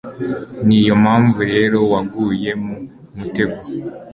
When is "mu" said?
2.63-2.75